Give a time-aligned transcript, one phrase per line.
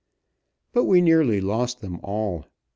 [0.73, 2.47] But we nearly lost them all.